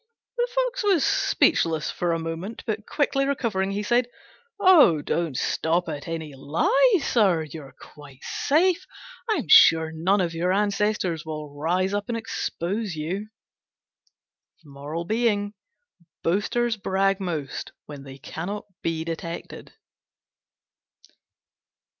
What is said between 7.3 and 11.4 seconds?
you're quite safe: I'm sure none of your ancestors